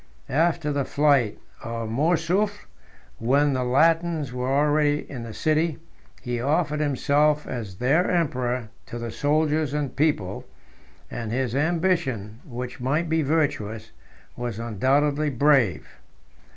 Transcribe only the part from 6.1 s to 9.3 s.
he offered himself as their emperor to the